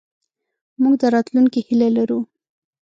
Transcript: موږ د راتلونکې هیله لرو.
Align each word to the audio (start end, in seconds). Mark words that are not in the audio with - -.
موږ 0.81 0.95
د 1.01 1.03
راتلونکې 1.15 1.59
هیله 1.67 1.89
لرو. 1.97 2.19